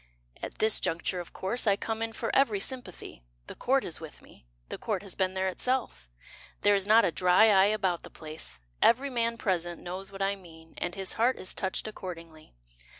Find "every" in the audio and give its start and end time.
2.35-2.59, 8.81-9.11